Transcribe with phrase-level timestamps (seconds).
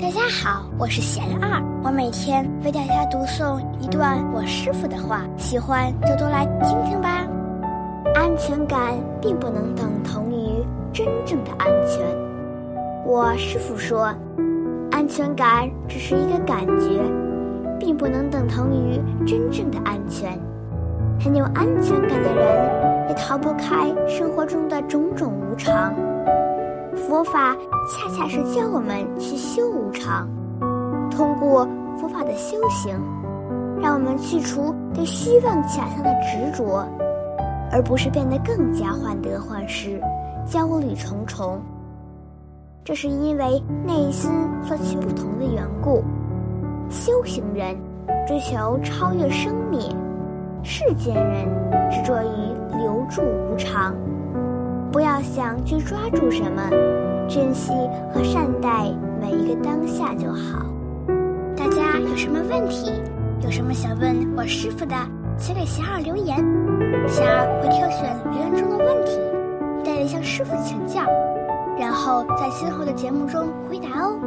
[0.00, 7.26] 大家好，我是贤二，我每天为大家读诵一段我师傅的话，喜欢就多来听听吧。
[8.14, 12.02] 安全感并不能等同于真正的安全。
[13.04, 14.10] 我师傅说，
[14.90, 16.98] 安全感只是一个感觉，
[17.78, 20.32] 并不能等同于真正的安全。
[21.22, 25.92] 很有安全感的人，也逃不开生活中的种种无常。
[26.96, 27.56] 佛法
[27.88, 30.28] 恰恰是教我们去修无常，
[31.10, 31.66] 通过
[31.98, 32.94] 佛法的修行，
[33.80, 36.86] 让我们去除对虚妄假象的执着，
[37.70, 40.00] 而不是变得更加患得患失、
[40.46, 41.60] 焦虑重重。
[42.84, 44.30] 这是因为内心
[44.62, 46.02] 所起不同的缘故。
[46.88, 47.76] 修行人
[48.26, 49.80] 追求超越生灭，
[50.64, 51.46] 世间人
[51.90, 53.94] 执着于留住无常。
[54.92, 56.68] 不要想去抓住什么，
[57.28, 57.72] 珍惜
[58.12, 60.66] 和善待每一个当下就好。
[61.56, 62.90] 大家有什么问题，
[63.40, 64.96] 有什么想问我师傅的，
[65.38, 66.36] 请给贤儿留言，
[67.06, 69.18] 贤儿会挑选留言中的问题，
[69.84, 71.02] 代为向师傅请教，
[71.78, 74.18] 然后在今后的节目中回答哦。